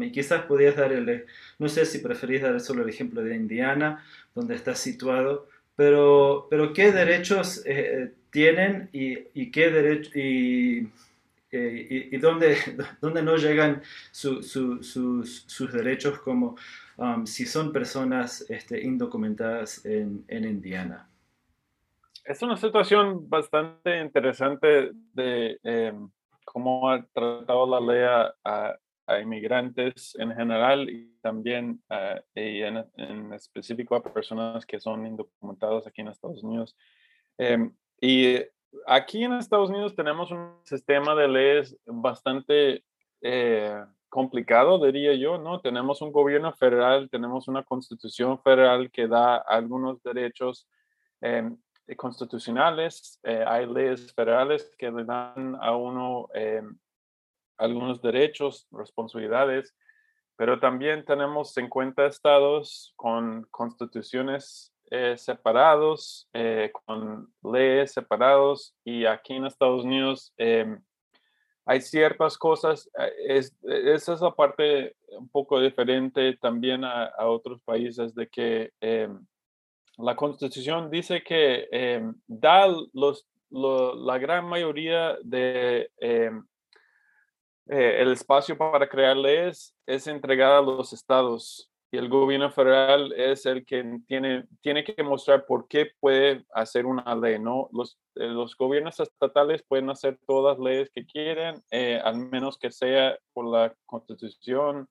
[0.00, 1.26] y quizás podrías dar el,
[1.58, 6.72] no sé si preferís dar solo el ejemplo de Indiana, donde está situado, pero, pero
[6.72, 10.88] ¿qué derechos eh, tienen y, qué derecho, y,
[11.52, 16.56] eh, dónde, no llegan sus, sus, derechos como
[17.00, 21.08] um, si son personas este, indocumentadas en, en, Indiana?
[22.24, 26.08] Es una situación bastante interesante de em,
[26.44, 28.04] cómo ha tratado la ley
[28.44, 34.78] a, a inmigrantes en general y también uh, y en, en, específico a personas que
[34.78, 36.76] son indocumentados aquí en Estados Unidos.
[37.38, 38.36] Um, y
[38.86, 42.84] aquí en Estados Unidos tenemos un sistema de leyes bastante
[43.20, 45.60] eh, complicado, diría yo, ¿no?
[45.60, 50.68] Tenemos un gobierno federal, tenemos una constitución federal que da algunos derechos
[51.22, 51.50] eh,
[51.96, 56.28] constitucionales, eh, hay leyes federales que le dan a uno
[57.56, 59.74] algunos derechos, responsabilidades,
[60.36, 69.34] pero también tenemos 50 estados con constituciones eh, separados, eh, con leyes separados y aquí
[69.34, 70.82] en Estados Unidos em,
[71.70, 77.62] hay ciertas cosas, eh, es, esa es la parte un poco diferente también a, otros
[77.62, 79.24] países de que em,
[79.96, 86.32] la constitución dice que em, da la gran mayoría de eh,
[87.68, 93.46] el espacio para crear leyes es entregado a los estados y el gobierno federal es
[93.46, 97.68] el que tiene, tiene que mostrar por qué puede hacer una ley, ¿no?
[97.72, 102.58] Los, eh, los gobiernos estatales pueden hacer todas las leyes que quieren, eh, al menos
[102.58, 104.88] que sea por la constitución,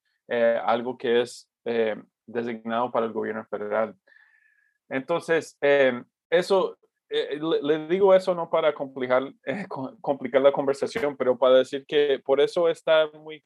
[0.64, 1.50] algo que es
[2.28, 3.96] designado para el gobierno federal.
[4.88, 5.58] Entonces,
[6.30, 6.78] eso
[7.12, 9.66] eh, le, digo eso no para complicar, eh,
[10.02, 13.44] complicar la conversación, pero para decir que por eso está muy,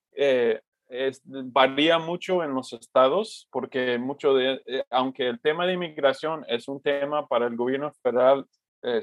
[0.89, 6.67] eh, varía mucho en los estados, porque mucho de, aunque el tema de inmigración es
[6.67, 8.45] un tema para el gobierno federal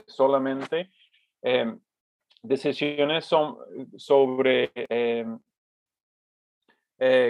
[0.07, 0.90] solamente,
[2.42, 3.57] decisiones son
[3.96, 4.70] sobre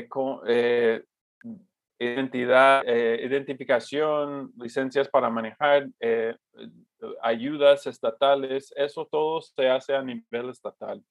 [0.08, 0.40] con,
[1.96, 5.86] identidad, identificación, licencias para manejar,
[7.22, 11.02] ayudas estatales, eso todo se hace a nivel estatal.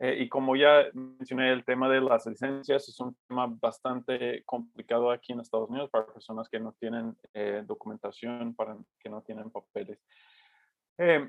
[0.00, 5.10] Eh, y como ya mencioné, el tema de las licencias es un tema bastante complicado
[5.10, 9.50] aquí en Estados Unidos para personas que no tienen eh, documentación, para que no tienen
[9.50, 9.98] papeles.
[10.98, 11.28] Eh,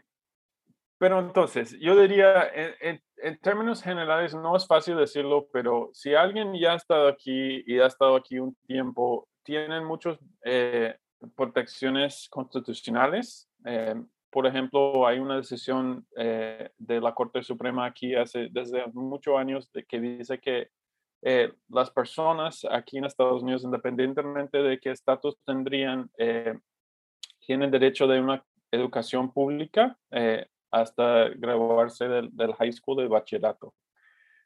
[0.97, 6.53] pero entonces, yo diría, en, en, términos generales, no es fácil decirlo, pero si alguien
[6.57, 10.97] ya ha estado aquí y ha estado aquí un tiempo, tienen muchas eh,
[11.36, 13.49] protecciones constitucionales.
[14.36, 19.38] Eh, por ejemplo, hay una decisión eh, de la Corte Suprema aquí hace desde muchos
[19.38, 20.69] años de que dice que
[21.69, 26.07] las personas aquí en Estados Unidos, independientemente de qué estatus tendrían,
[27.39, 29.97] tienen derecho de una educación pública
[30.69, 33.73] hasta graduarse del, high school de bachillerato,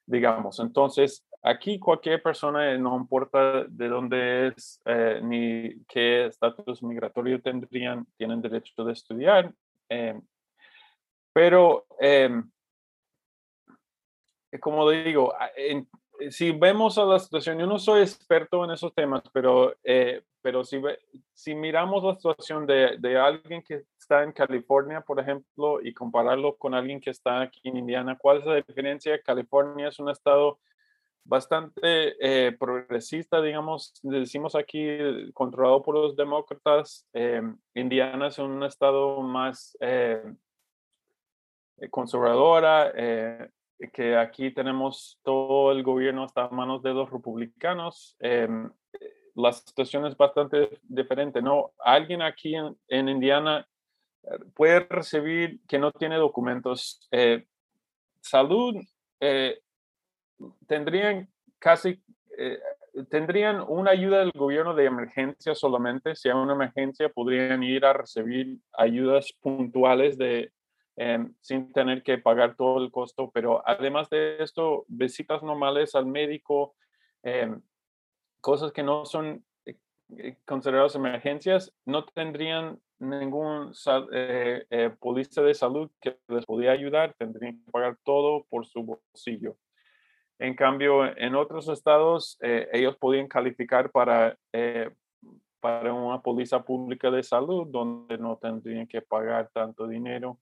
[0.06, 0.60] digamos.
[0.60, 8.06] Entonces, aquí cualquier persona, no importa de dónde es eh, ni qué estatus migratorio tendrían,
[8.18, 9.54] tienen derecho de estudiar.
[9.90, 10.20] Eh,
[11.34, 12.50] pero, em,
[14.60, 15.34] como digo,
[16.30, 20.64] si vemos a la situación, yo no soy experto en esos temas, pero, eh, pero
[20.64, 20.82] si,
[21.34, 26.56] si miramos la situación de, de, alguien que está en California, por ejemplo, y compararlo
[26.58, 29.22] con alguien que está aquí en Indiana, ¿cuál es la diferencia?
[29.22, 30.60] California es un estado
[31.30, 34.88] bastante eh, progresista, digamos, decimos aquí,
[35.34, 37.08] controlado por los demócratas.
[37.14, 37.42] Eh,
[37.76, 39.78] Indiana es un estado más
[41.92, 42.92] conservadora,
[43.94, 48.18] que aquí tenemos todo el gobierno está a manos de los republicanos.
[49.40, 51.72] La situación es bastante diferente, ¿no?
[51.80, 53.66] Alguien aquí en, Indiana
[54.24, 57.08] eh, puede recibir que no tiene documentos.
[57.12, 57.46] Eh,
[58.20, 58.76] salud,
[59.22, 59.62] eh,
[60.68, 61.30] tendrían
[61.60, 62.02] casi,
[63.10, 66.16] tendrían una ayuda del gobierno de emergencia solamente.
[66.16, 70.52] Si hay una emergencia, podrían ir a recibir ayudas puntuales de,
[71.02, 73.32] Em, sin tener que pagar todo el costo.
[73.34, 76.76] Pero además de esto, visitas normales al médico,
[77.24, 77.62] em,
[78.42, 79.78] cosas que no son eh,
[80.18, 83.72] eh, consideradas emergencias, no tendrían ningún
[84.12, 89.56] eh, eh, de salud que les podía ayudar, tendrían que pagar todo por su bolsillo.
[90.40, 94.38] En cambio, en otros estados, ellos podían calificar para,
[95.60, 100.40] para una póliza pública de salud donde no tendrían que pagar tanto dinero.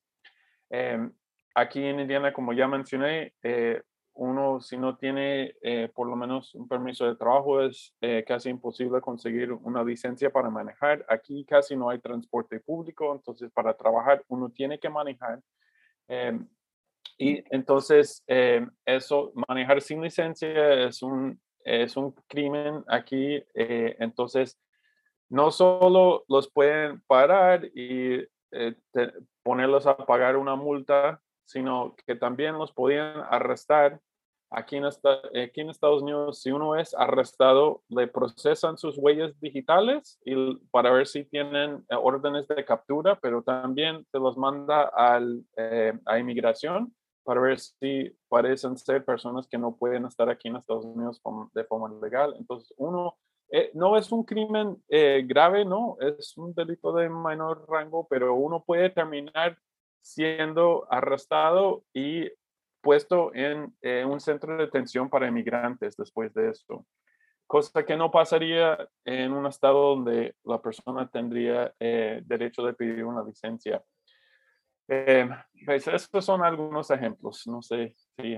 [0.69, 1.11] Em,
[1.55, 3.81] aquí en Indiana, como ya mencioné, eh,
[4.13, 8.49] uno si no tiene eh, por lo menos un permiso de trabajo es eh, casi
[8.49, 11.05] imposible conseguir una licencia para manejar.
[11.07, 15.41] Aquí casi no hay transporte público, entonces para trabajar uno tiene que manejar.
[17.17, 23.43] Y entonces em, eso, manejar sin licencia es un, es un crimen aquí.
[23.53, 24.57] entonces,
[25.29, 28.25] no solo los pueden parar y
[29.43, 33.99] ponerlos a pagar una multa, sino que también los podían arrestar.
[34.49, 40.19] Aquí en, aquí en Estados Unidos, si uno es arrestado, le procesan sus huellas digitales
[40.23, 45.43] y para ver si tienen eh, órdenes de captura, pero también se los manda al,
[45.57, 46.93] eh, a inmigración
[47.27, 51.21] para ver si parecen ser personas que no pueden estar aquí en Estados Unidos
[51.53, 52.33] de forma legal.
[52.39, 53.17] Entonces, uno
[53.49, 58.33] eh, no es un crimen eh, grave, no, es un delito de menor rango, pero
[58.33, 59.57] uno puede terminar
[59.99, 62.31] siendo arrestado y
[62.79, 66.85] puesto en eh, un centro de detención para inmigrantes después de esto.
[67.45, 73.21] Cosa que no pasaría en un estado donde la persona tendría derecho de pedir una
[73.21, 73.83] licencia.
[74.87, 77.45] Pues estos son algunos ejemplos.
[77.47, 78.37] No sé si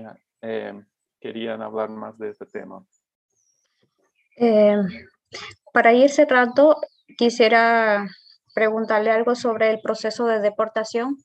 [1.20, 2.84] querían hablar más de este tema.
[4.36, 4.76] Eh,
[5.72, 6.76] para ir cerrando,
[7.18, 8.08] quisiera
[8.54, 11.18] preguntarle algo sobre el proceso de deportación.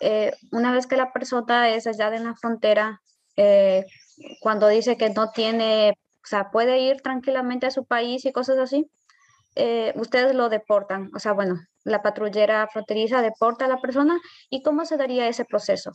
[0.00, 3.02] Eh, una vez que la persona es allá de la frontera,
[3.36, 3.84] eh,
[4.40, 8.58] cuando dice que no tiene, o sea, puede ir tranquilamente a su país y cosas
[8.58, 8.90] así,
[9.94, 11.10] ustedes lo deportan.
[11.14, 14.18] O sea, bueno, la patrullera fronteriza deporta a la persona.
[14.50, 15.92] ¿Y cómo se daría ese proceso?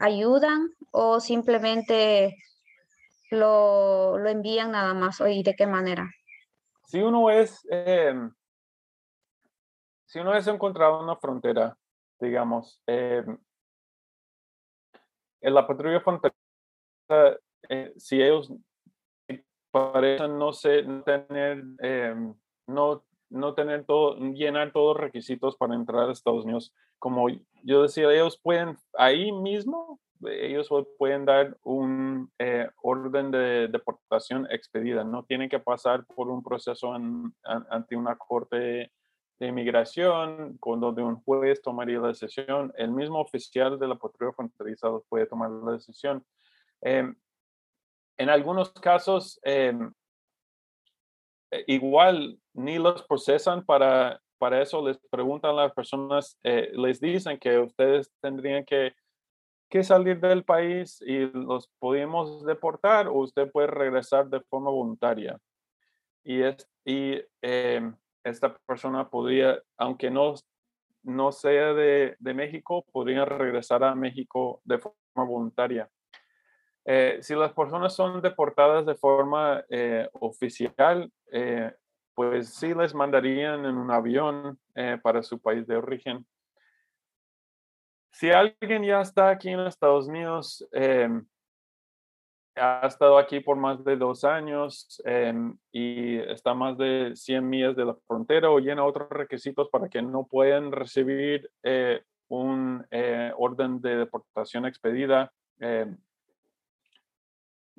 [0.00, 2.36] ¿Ayudan o simplemente
[3.30, 6.10] lo, lo envían nada más y de qué manera?
[6.86, 8.32] Si uno es, em,
[10.06, 11.76] si uno es encontrado en una frontera,
[12.20, 13.24] digamos, eh,
[15.40, 16.36] en la patrulla fronteriza,
[17.68, 18.52] eh, si ellos
[19.70, 22.34] parecen no, sé, tener, em,
[22.66, 27.28] no, no tener todo, llenar todos los requisitos para entrar a Estados Unidos, como
[27.62, 30.68] yo decía, ellos pueden ahí mismo ellos
[30.98, 36.92] pueden dar un eh, orden de deportación expedida, no tienen que pasar por un proceso
[36.94, 38.92] ante una corte
[39.38, 44.32] de inmigración, con donde un juez tomaría la decisión, el mismo oficial de la patrulla
[44.32, 46.24] fronteriza puede tomar la decisión.
[46.80, 47.14] Em,
[48.16, 49.92] en algunos casos, em,
[51.66, 57.38] igual ni los procesan para para eso les preguntan a las personas, eh, les dicen
[57.38, 58.94] que ustedes tendrían que,
[59.70, 65.38] que, salir del país y los podemos deportar o usted puede regresar de forma voluntaria.
[66.24, 70.34] Y, es, y em, esta persona podría, aunque no,
[71.02, 75.88] no sea de, de México, podría regresar a México de forma voluntaria.
[76.86, 81.74] Eh, si las personas son deportadas de forma eh, oficial, eh,
[82.14, 84.56] pues sí les mandarían en un avión
[85.02, 86.24] para su país de origen.
[88.12, 90.64] Si alguien ya está aquí en Estados Unidos,
[92.54, 95.02] ha estado aquí por más de dos años
[95.72, 100.00] y está más de 100 millas de la frontera o llena otros requisitos para que
[100.00, 101.50] no puedan recibir
[102.28, 102.86] un
[103.36, 105.32] orden de deportación expedida,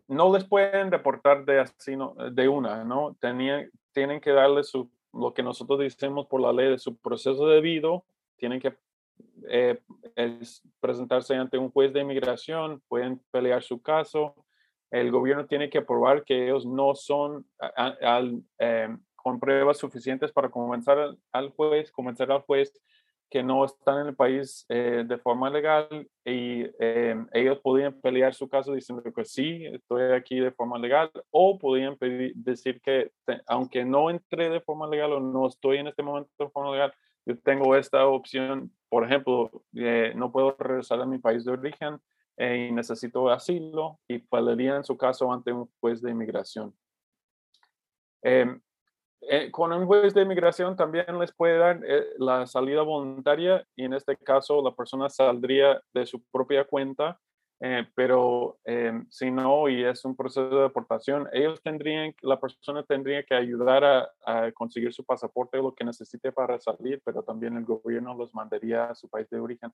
[0.08, 1.96] no les pueden deportar de así,
[2.32, 3.16] de una, ¿no?
[3.20, 8.06] Tienen que darle su, lo que nosotros decimos por la ley de su proceso debido,
[8.38, 8.76] tienen que
[9.50, 9.80] eh,
[10.80, 14.36] presentarse ante un juez de inmigración, pueden pelear su caso,
[14.92, 17.46] el gobierno tiene que probar que ellos no son
[18.60, 22.72] eh, con pruebas suficientes para convencer al juez, convencer al juez
[23.36, 25.90] que no están en el país eh, de forma legal
[26.24, 31.12] y eh, ellos podían pelear su caso diciendo que sí, estoy aquí de forma legal
[31.32, 31.98] o podían
[32.34, 33.12] decir que
[33.46, 36.94] aunque no entré de forma legal o no estoy en este momento de forma legal,
[37.26, 42.00] yo tengo esta opción, por ejemplo, eh, no puedo regresar a mi país de origen
[42.38, 46.74] y necesito asilo y pelearían su caso ante un juez de inmigración.
[49.22, 53.66] Em, eh, con un juez de inmigración también les puede dar eh, la salida voluntaria
[53.76, 57.20] y en este caso la persona saldría de su propia cuenta,
[57.62, 58.58] eh, pero
[59.10, 63.84] si no y es un proceso de deportación, ellos tendrían, la persona tendría que ayudar
[63.84, 68.14] a, a, conseguir su pasaporte o lo que necesite para salir, pero también el gobierno
[68.14, 69.72] los mandaría a su país de origen.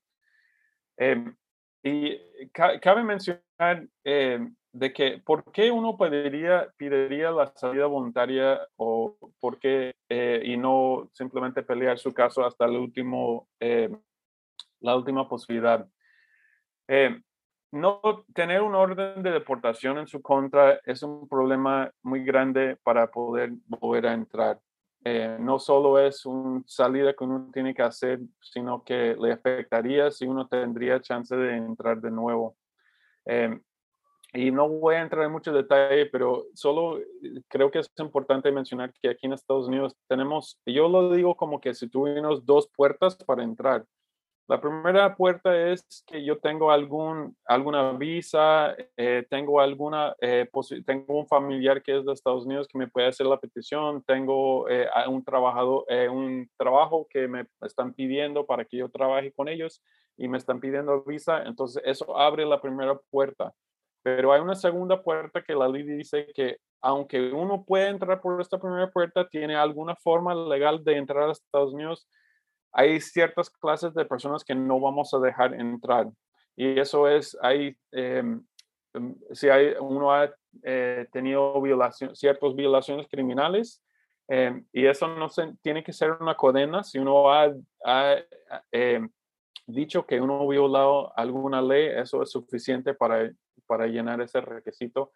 [1.82, 2.18] Y
[2.52, 3.86] cabe mencionar
[4.72, 6.72] de que por qué uno pediría,
[7.30, 12.76] la salida voluntaria o por qué eh, y no simplemente pelear su caso hasta el
[12.76, 13.90] último, eh,
[14.80, 15.86] la última posibilidad.
[16.88, 17.20] Eh,
[17.70, 18.00] no
[18.34, 23.52] tener un orden de deportación en su contra es un problema muy grande para poder
[23.66, 24.58] volver a entrar.
[25.04, 30.26] No solo es una salida que uno tiene que hacer, sino que le afectaría si
[30.26, 32.56] uno tendría chance de entrar de nuevo.
[34.34, 38.50] Y no voy a entrar en mucho detalle, pero solo eh, creo que es importante
[38.50, 42.66] mencionar que aquí en Estados Unidos tenemos, yo lo digo como que si tuvimos dos
[42.74, 43.84] puertas para entrar.
[44.48, 50.48] La primera puerta es que yo tengo algún, alguna visa, eh, tengo, alguna, eh,
[50.84, 54.66] tengo un familiar que es de Estados Unidos que me puede hacer la petición, tengo
[55.08, 59.80] un, trabajador, un trabajo que me están pidiendo para que yo trabaje con ellos
[60.16, 63.52] y me están pidiendo visa, entonces eso abre la primera puerta.
[64.02, 68.40] Pero hay una segunda puerta que la ley dice que aunque uno puede entrar por
[68.40, 72.08] esta primera puerta, tiene alguna forma legal de entrar a Estados Unidos,
[72.72, 76.08] hay ciertas clases de personas que no vamos a dejar entrar.
[76.56, 78.44] Y eso es, hay, em,
[79.32, 80.30] si hay, uno ha
[80.62, 83.82] eh, tenido violación, ciertas violaciones criminales,
[84.28, 87.52] em, y eso no se, tiene que ser una cadena, si uno ha,
[87.84, 88.16] ha
[89.66, 93.30] dicho que uno ha violado alguna ley, eso es suficiente para
[93.66, 95.12] para llenar ese requisito.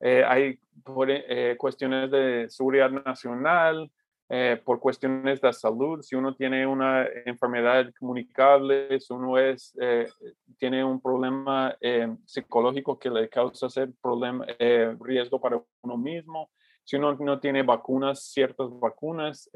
[0.00, 3.90] Eh, hay por, eh, cuestiones de seguridad nacional,
[4.30, 9.76] eh, por cuestiones de salud, si uno tiene una enfermedad comunicable, si uno es,
[10.56, 11.76] tiene un problema
[12.24, 14.46] psicológico que le causa ser problema,
[15.00, 16.48] riesgo para uno mismo,
[16.84, 19.50] si uno no tiene vacunas, ciertas vacunas.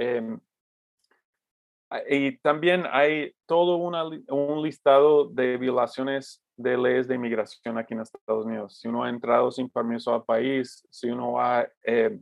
[2.10, 8.46] y también hay todo un listado de violaciones de leyes de inmigración aquí en Estados
[8.46, 8.78] Unidos.
[8.78, 12.18] Si uno ha entrado sin permiso al país, si uno ha eh,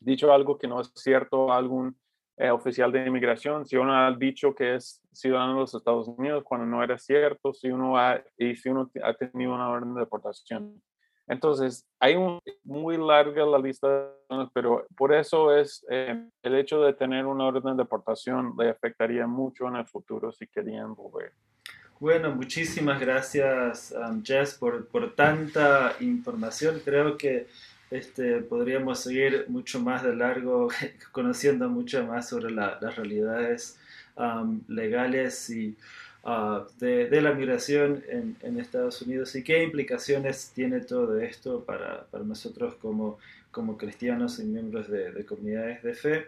[0.00, 1.96] dicho algo que no es cierto algún
[2.38, 6.44] eh, oficial de inmigración, si uno ha dicho que es ciudadano de los Estados Unidos
[6.44, 10.00] cuando no era cierto, si uno ha, y si uno ha tenido una orden de
[10.00, 10.82] deportación.
[11.28, 14.12] Entonces, hay un, muy larga la lista,
[14.52, 19.26] pero por eso es eh, el hecho de tener una orden de deportación le afectaría
[19.26, 21.32] mucho en el futuro si querían volver.
[21.98, 26.82] Bueno, muchísimas gracias, um, Jess, por, por, tanta información.
[26.84, 27.46] Creo que
[27.90, 30.68] este, podríamos seguir mucho más de largo,
[31.12, 33.78] conociendo mucho más sobre las realidades
[34.16, 35.76] um, legales y
[36.24, 42.74] uh, de, la migración en, Estados Unidos y qué implicaciones tiene todo esto para, nosotros
[42.76, 43.18] como,
[43.50, 46.26] como cristianos y miembros de, de comunidades de fe.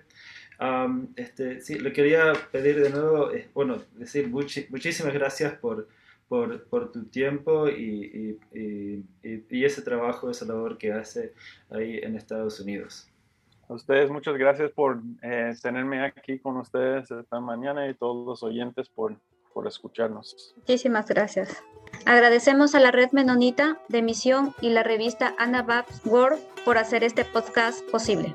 [1.16, 5.88] este, sí, le quería pedir de nuevo, eh, bueno, decir muchísimas gracias por,
[6.28, 9.04] por, por tu tiempo y, y,
[9.50, 11.32] y, ese trabajo, esa labor que hace
[11.70, 13.08] ahí en Estados Unidos.
[13.68, 18.42] A ustedes muchas gracias por eh, tenerme aquí con ustedes esta mañana y todos los
[18.42, 19.16] oyentes por,
[19.52, 20.54] por escucharnos.
[20.56, 21.62] Muchísimas gracias.
[22.06, 27.24] Agradecemos a la Red Menonita de Misión y la revista Anabaptist World por hacer este
[27.24, 28.34] podcast posible.